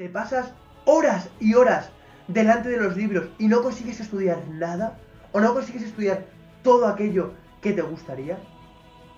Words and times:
¿Te 0.00 0.08
pasas 0.08 0.54
horas 0.86 1.28
y 1.40 1.52
horas 1.52 1.90
delante 2.26 2.70
de 2.70 2.78
los 2.78 2.96
libros 2.96 3.28
y 3.38 3.48
no 3.48 3.60
consigues 3.60 4.00
estudiar 4.00 4.38
nada? 4.48 4.96
¿O 5.32 5.40
no 5.40 5.52
consigues 5.52 5.82
estudiar 5.82 6.24
todo 6.62 6.86
aquello 6.86 7.34
que 7.60 7.74
te 7.74 7.82
gustaría? 7.82 8.38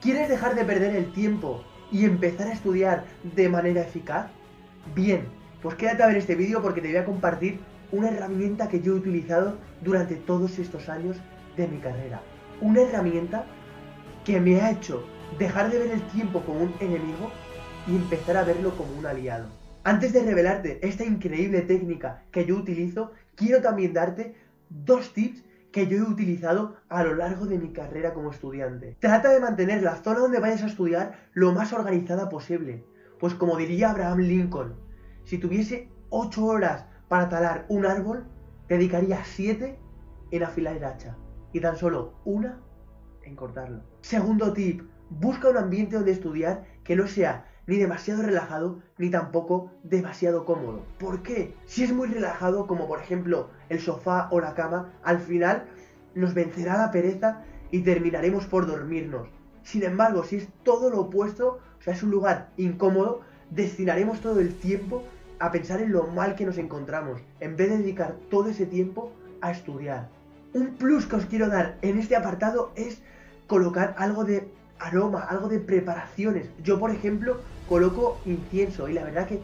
¿Quieres 0.01 0.29
dejar 0.29 0.57
de 0.57 0.65
perder 0.65 0.97
el 0.97 1.13
tiempo 1.13 1.63
y 1.93 2.05
empezar 2.05 2.49
a 2.49 2.53
estudiar 2.53 3.05
de 3.23 3.49
manera 3.49 3.83
eficaz? 3.83 4.27
Bien, 4.93 5.29
pues 5.63 5.77
quédate 5.77 6.03
a 6.03 6.09
ver 6.09 6.17
este 6.17 6.35
vídeo 6.35 6.61
porque 6.61 6.81
te 6.81 6.89
voy 6.89 6.97
a 6.97 7.05
compartir 7.05 7.61
una 7.93 8.09
herramienta 8.09 8.69
que 8.69 8.81
yo 8.81 8.95
he 8.95 8.97
utilizado 8.97 9.59
durante 9.83 10.17
todos 10.17 10.59
estos 10.59 10.89
años 10.89 11.17
de 11.57 11.69
mi 11.69 11.79
carrera. 11.79 12.21
Una 12.61 12.81
herramienta 12.81 13.45
que 14.25 14.41
me 14.41 14.61
ha 14.61 14.73
hecho 14.73 15.07
dejar 15.39 15.71
de 15.71 15.79
ver 15.79 15.91
el 15.93 16.03
tiempo 16.09 16.41
como 16.41 16.59
un 16.59 16.75
enemigo 16.81 17.31
y 17.87 17.95
empezar 17.95 18.37
a 18.37 18.43
verlo 18.43 18.77
como 18.77 18.99
un 18.99 19.07
aliado. 19.07 19.62
Antes 19.85 20.13
de 20.13 20.23
revelarte 20.23 20.79
esta 20.87 21.05
increíble 21.05 21.63
técnica 21.63 22.23
que 22.31 22.45
yo 22.45 22.57
utilizo, 22.57 23.11
quiero 23.35 23.61
también 23.61 23.93
darte 23.93 24.37
dos 24.69 25.13
tips 25.13 25.43
que 25.73 25.89
yo 25.89 25.97
he 25.97 26.03
utilizado 26.03 26.77
a 26.89 27.03
lo 27.03 27.17
largo 27.17 27.47
de 27.47 27.59
mi 27.59 27.73
carrera 27.73 28.15
como 28.15 28.31
estudiante. 28.31 28.97
Trata 29.01 29.31
de 29.31 29.41
mantener 29.41 29.83
la 29.83 29.97
zona 29.97 30.21
donde 30.21 30.39
vayas 30.39 30.63
a 30.63 30.67
estudiar 30.67 31.31
lo 31.33 31.53
más 31.53 31.73
organizada 31.73 32.29
posible. 32.29 32.85
Pues 33.19 33.35
como 33.35 33.57
diría 33.57 33.91
Abraham 33.91 34.21
Lincoln, 34.21 34.77
si 35.25 35.39
tuviese 35.39 35.89
8 36.11 36.45
horas 36.45 36.87
para 37.09 37.29
talar 37.29 37.67
un 37.69 37.85
árbol, 37.85 38.25
dedicaría 38.69 39.25
7 39.25 39.79
en 40.31 40.43
afilar 40.45 40.77
el 40.77 40.85
hacha 40.85 41.17
y 41.53 41.61
tan 41.61 41.77
solo 41.77 42.15
una 42.25 42.61
en 43.25 43.35
cortarlo. 43.35 43.83
Segundo 44.01 44.53
tip, 44.53 44.83
busca 45.11 45.49
un 45.49 45.57
ambiente 45.57 45.97
donde 45.97 46.13
estudiar 46.13 46.65
que 46.85 46.95
no 46.95 47.09
sea 47.09 47.47
ni 47.67 47.77
demasiado 47.77 48.23
relajado 48.23 48.81
ni 48.99 49.11
tampoco 49.11 49.71
demasiado 49.83 50.45
cómodo. 50.45 50.85
¿Por 50.99 51.23
qué? 51.23 51.55
Si 51.67 51.85
es 51.85 51.93
muy 51.93 52.09
relajado, 52.09 52.67
como 52.67 52.89
por 52.89 53.01
ejemplo 53.01 53.51
el 53.69 53.81
sofá 53.81 54.29
o 54.31 54.41
la 54.41 54.55
cama, 54.55 54.93
al 55.03 55.21
final 55.21 55.65
nos 56.15 56.35
vencerá 56.35 56.77
la 56.77 56.91
pereza 56.91 57.43
y 57.71 57.81
terminaremos 57.81 58.47
por 58.47 58.67
dormirnos. 58.67 59.29
Sin 59.63 59.85
embargo, 59.85 60.25
si 60.25 60.37
es 60.37 60.49
todo 60.65 60.91
lo 60.91 61.01
opuesto, 61.01 61.61
o 61.79 61.83
sea, 61.83 61.95
es 61.95 62.03
un 62.03 62.11
lugar 62.11 62.51
incómodo, 62.57 63.21
destinaremos 63.51 64.21
todo 64.21 64.41
el 64.41 64.55
tiempo 64.55 65.05
a 65.39 65.51
pensar 65.51 65.81
en 65.81 65.93
lo 65.93 66.07
mal 66.07 66.35
que 66.35 66.45
nos 66.45 66.59
encontramos, 66.59 67.21
en 67.41 67.57
vez 67.57 67.71
de 67.71 67.79
dedicar 67.79 68.17
todo 68.31 68.49
ese 68.49 68.67
tiempo 68.67 69.13
a 69.41 69.51
estudiar. 69.51 70.09
Un 70.53 70.75
plus 70.75 71.07
que 71.07 71.17
os 71.17 71.27
quiero 71.27 71.49
dar 71.49 71.79
en 71.83 71.99
este 71.99 72.15
apartado 72.15 72.73
es 72.77 73.03
colocar 73.47 73.95
algo 73.99 74.25
de 74.25 74.49
aroma, 74.83 75.21
algo 75.21 75.49
de 75.49 75.61
preparaciones. 75.61 76.47
Yo, 76.63 76.79
por 76.79 76.91
ejemplo, 76.91 77.41
coloco 77.69 78.19
incienso 78.27 78.89
y 78.89 78.93
la 78.93 79.05
verdad 79.05 79.27
que 79.27 79.41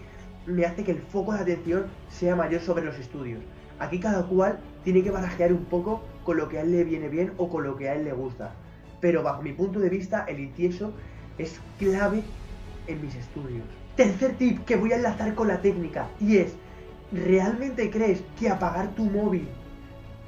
me 0.47 0.65
hace 0.65 0.85
que 0.85 0.93
el 0.93 1.01
foco 1.01 1.33
de 1.33 1.41
atención 1.41 1.87
sea 2.11 2.35
mayor 2.35 2.61
sobre 2.61 2.85
los 2.85 2.99
estudios. 2.99 3.41
Aquí 3.79 4.01
cada 4.01 4.25
cual 4.27 4.59
tiene 4.83 5.03
que 5.03 5.11
barajear 5.11 5.53
un 5.53 5.65
poco 5.67 6.03
con 6.25 6.37
lo 6.37 6.49
que 6.49 6.59
a 6.59 6.63
él 6.63 6.73
le 6.73 6.85
viene 6.85 7.09
bien 7.09 7.33
o 7.37 7.49
con 7.49 7.65
lo 7.65 7.77
que 7.77 7.89
a 7.89 7.95
él 7.95 8.05
le 8.05 8.13
gusta. 8.13 8.53
Pero 9.01 9.23
bajo 9.23 9.43
mi 9.43 9.53
punto 9.53 9.79
de 9.79 9.89
vista, 9.89 10.25
el 10.27 10.41
incienso 10.41 10.93
es 11.39 11.61
clave 11.79 12.25
en 12.89 13.01
mis 13.01 13.15
estudios. 13.15 13.65
Tercer 13.97 14.37
tip 14.37 14.65
que 14.65 14.77
voy 14.77 14.93
a 14.93 14.97
enlazar 14.97 15.35
con 15.35 15.49
la 15.49 15.61
técnica 15.61 16.09
y 16.21 16.39
es, 16.39 16.55
¿realmente 17.13 17.91
crees 17.91 18.23
que 18.39 18.49
apagar 18.49 18.95
tu 18.95 19.05
móvil 19.05 19.47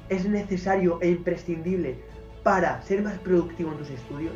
es 0.09 0.27
necesario 0.27 0.99
e 1.01 1.09
imprescindible 1.09 1.97
para 2.43 2.81
ser 2.83 3.01
más 3.01 3.17
productivo 3.19 3.71
en 3.71 3.77
tus 3.77 3.89
estudios? 3.89 4.33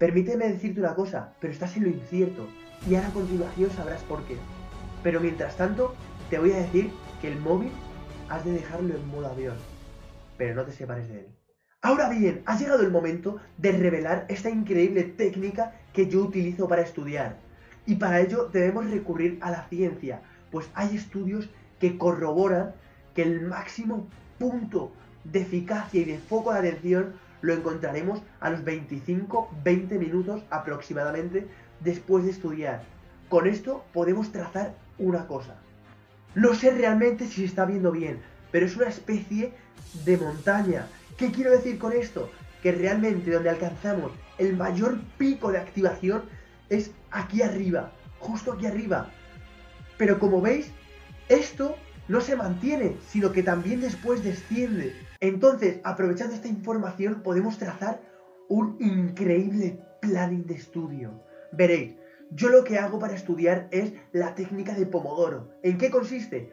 Permíteme 0.00 0.48
decirte 0.48 0.80
una 0.80 0.94
cosa, 0.94 1.34
pero 1.40 1.52
estás 1.52 1.76
en 1.76 1.82
lo 1.82 1.90
incierto 1.90 2.48
y 2.88 2.94
ahora 2.94 3.08
a 3.08 3.12
continuación 3.12 3.70
sabrás 3.70 4.02
por 4.04 4.24
qué. 4.24 4.38
Pero 5.02 5.20
mientras 5.20 5.58
tanto, 5.58 5.94
te 6.30 6.38
voy 6.38 6.52
a 6.52 6.56
decir 6.56 6.90
que 7.20 7.28
el 7.28 7.38
móvil 7.38 7.70
has 8.30 8.42
de 8.46 8.52
dejarlo 8.52 8.94
en 8.94 9.06
modo 9.08 9.26
avión, 9.26 9.56
pero 10.38 10.54
no 10.54 10.64
te 10.64 10.72
separes 10.72 11.06
de 11.10 11.18
él. 11.18 11.26
Ahora 11.82 12.08
bien, 12.08 12.40
ha 12.46 12.56
llegado 12.56 12.82
el 12.82 12.90
momento 12.90 13.36
de 13.58 13.72
revelar 13.72 14.24
esta 14.30 14.48
increíble 14.48 15.02
técnica 15.02 15.74
que 15.92 16.08
yo 16.08 16.22
utilizo 16.22 16.66
para 16.66 16.80
estudiar. 16.80 17.36
Y 17.84 17.96
para 17.96 18.20
ello 18.20 18.48
debemos 18.50 18.90
recurrir 18.90 19.36
a 19.42 19.50
la 19.50 19.68
ciencia, 19.68 20.22
pues 20.50 20.70
hay 20.72 20.96
estudios 20.96 21.50
que 21.78 21.98
corroboran 21.98 22.72
que 23.14 23.20
el 23.20 23.42
máximo 23.42 24.08
punto 24.38 24.92
de 25.24 25.42
eficacia 25.42 26.00
y 26.00 26.04
de 26.04 26.16
foco 26.16 26.54
de 26.54 26.60
atención 26.60 27.12
lo 27.42 27.54
encontraremos 27.54 28.22
a 28.40 28.50
los 28.50 28.64
25-20 28.64 29.98
minutos 29.98 30.42
aproximadamente 30.50 31.46
después 31.80 32.24
de 32.24 32.30
estudiar. 32.30 32.82
Con 33.28 33.46
esto 33.46 33.84
podemos 33.92 34.32
trazar 34.32 34.74
una 34.98 35.26
cosa. 35.26 35.56
No 36.34 36.54
sé 36.54 36.70
realmente 36.70 37.26
si 37.26 37.40
se 37.40 37.44
está 37.44 37.64
viendo 37.64 37.92
bien, 37.92 38.20
pero 38.50 38.66
es 38.66 38.76
una 38.76 38.88
especie 38.88 39.52
de 40.04 40.16
montaña. 40.16 40.86
¿Qué 41.16 41.30
quiero 41.32 41.50
decir 41.50 41.78
con 41.78 41.92
esto? 41.92 42.30
Que 42.62 42.72
realmente 42.72 43.30
donde 43.30 43.50
alcanzamos 43.50 44.12
el 44.38 44.56
mayor 44.56 45.00
pico 45.18 45.52
de 45.52 45.58
activación 45.58 46.22
es 46.68 46.92
aquí 47.10 47.42
arriba, 47.42 47.92
justo 48.18 48.52
aquí 48.52 48.66
arriba. 48.66 49.10
Pero 49.98 50.18
como 50.18 50.40
veis, 50.40 50.70
esto 51.28 51.76
no 52.10 52.20
se 52.20 52.34
mantiene, 52.34 52.96
sino 53.06 53.30
que 53.30 53.44
también 53.44 53.80
después 53.80 54.24
desciende. 54.24 54.92
Entonces, 55.20 55.78
aprovechando 55.84 56.34
esta 56.34 56.48
información, 56.48 57.22
podemos 57.22 57.56
trazar 57.56 58.00
un 58.48 58.76
increíble 58.80 59.78
planning 60.02 60.44
de 60.44 60.54
estudio. 60.54 61.22
Veréis, 61.52 61.94
yo 62.32 62.48
lo 62.48 62.64
que 62.64 62.78
hago 62.78 62.98
para 62.98 63.14
estudiar 63.14 63.68
es 63.70 63.92
la 64.10 64.34
técnica 64.34 64.74
de 64.74 64.86
Pomodoro. 64.86 65.52
¿En 65.62 65.78
qué 65.78 65.88
consiste? 65.88 66.52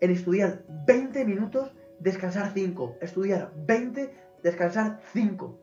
En 0.00 0.12
estudiar 0.12 0.62
20 0.86 1.24
minutos, 1.24 1.74
descansar 1.98 2.52
5. 2.54 2.98
Estudiar 3.00 3.52
20, 3.66 4.14
descansar 4.44 5.00
5. 5.12 5.60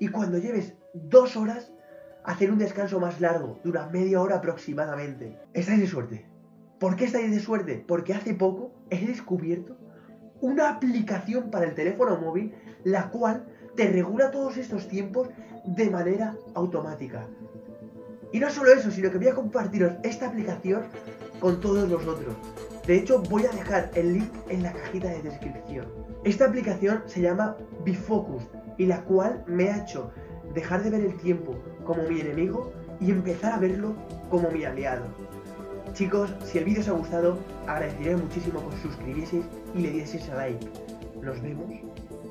Y 0.00 0.08
cuando 0.08 0.36
lleves 0.36 0.74
2 0.92 1.36
horas, 1.38 1.72
hacer 2.24 2.50
un 2.50 2.58
descanso 2.58 3.00
más 3.00 3.22
largo, 3.22 3.58
de 3.64 3.70
una 3.70 3.86
media 3.86 4.20
hora 4.20 4.36
aproximadamente. 4.36 5.38
Estáis 5.54 5.80
de 5.80 5.86
suerte. 5.86 6.35
¿Por 6.78 6.96
qué 6.96 7.06
estáis 7.06 7.30
de 7.30 7.40
suerte? 7.40 7.82
Porque 7.86 8.12
hace 8.12 8.34
poco 8.34 8.72
he 8.90 9.06
descubierto 9.06 9.76
una 10.40 10.68
aplicación 10.68 11.50
para 11.50 11.66
el 11.66 11.74
teléfono 11.74 12.18
móvil 12.18 12.54
la 12.84 13.10
cual 13.10 13.46
te 13.74 13.90
regula 13.90 14.30
todos 14.30 14.58
estos 14.58 14.86
tiempos 14.86 15.28
de 15.64 15.90
manera 15.90 16.36
automática. 16.54 17.26
Y 18.32 18.40
no 18.40 18.50
solo 18.50 18.72
eso, 18.72 18.90
sino 18.90 19.10
que 19.10 19.18
voy 19.18 19.28
a 19.28 19.34
compartiros 19.34 19.94
esta 20.02 20.28
aplicación 20.28 20.82
con 21.40 21.60
todos 21.60 21.88
vosotros. 21.88 22.34
De 22.86 22.96
hecho, 22.96 23.22
voy 23.22 23.46
a 23.46 23.50
dejar 23.50 23.90
el 23.94 24.14
link 24.14 24.30
en 24.48 24.62
la 24.62 24.72
cajita 24.72 25.08
de 25.08 25.22
descripción. 25.22 25.86
Esta 26.24 26.44
aplicación 26.44 27.02
se 27.06 27.22
llama 27.22 27.56
Bifocus 27.84 28.44
y 28.78 28.86
la 28.86 29.02
cual 29.02 29.42
me 29.46 29.70
ha 29.70 29.82
hecho 29.82 30.10
dejar 30.54 30.82
de 30.82 30.90
ver 30.90 31.00
el 31.00 31.16
tiempo 31.16 31.56
como 31.84 32.02
mi 32.02 32.20
enemigo 32.20 32.72
y 33.00 33.10
empezar 33.10 33.54
a 33.54 33.58
verlo 33.58 33.94
como 34.30 34.50
mi 34.50 34.64
aliado. 34.64 35.06
Chicos, 35.96 36.28
si 36.44 36.58
el 36.58 36.64
vídeo 36.66 36.82
os 36.82 36.88
ha 36.88 36.92
gustado, 36.92 37.38
agradecería 37.66 38.18
muchísimo 38.18 38.60
que 38.60 38.74
os 38.74 38.82
suscribieseis 38.82 39.46
y 39.74 39.78
le 39.78 39.90
dieseis 39.92 40.28
a 40.28 40.34
like. 40.34 40.66
Nos 41.22 41.40
vemos 41.40 41.70